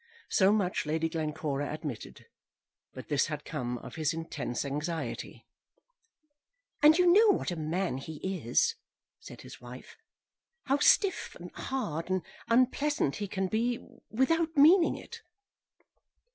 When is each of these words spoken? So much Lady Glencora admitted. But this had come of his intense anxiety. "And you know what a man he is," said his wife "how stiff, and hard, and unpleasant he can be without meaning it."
So 0.31 0.51
much 0.51 0.87
Lady 0.87 1.07
Glencora 1.09 1.71
admitted. 1.71 2.25
But 2.91 3.07
this 3.07 3.27
had 3.27 3.45
come 3.45 3.77
of 3.77 3.97
his 3.97 4.15
intense 4.15 4.65
anxiety. 4.65 5.45
"And 6.81 6.97
you 6.97 7.05
know 7.13 7.27
what 7.37 7.51
a 7.51 7.55
man 7.55 7.99
he 7.99 8.15
is," 8.41 8.73
said 9.19 9.41
his 9.41 9.61
wife 9.61 9.95
"how 10.63 10.79
stiff, 10.79 11.35
and 11.39 11.51
hard, 11.51 12.09
and 12.09 12.23
unpleasant 12.49 13.17
he 13.17 13.27
can 13.27 13.45
be 13.47 13.77
without 14.09 14.57
meaning 14.57 14.97
it." 14.97 15.21